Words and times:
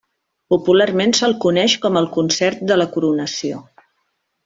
Popularment 0.53 1.13
se'l 1.19 1.35
coneix 1.45 1.77
com 1.85 2.01
el 2.01 2.09
Concert 2.17 2.65
de 2.73 2.79
la 2.83 2.89
Coronació. 2.97 3.65